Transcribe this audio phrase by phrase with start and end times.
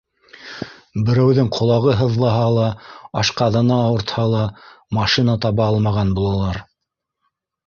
[1.09, 2.69] Берәүҙең ҡолағы һыҙлаһа ла,
[3.23, 4.41] ашҡаҙаны ауыртһа ла
[5.01, 6.61] машина таба алмаған булалар.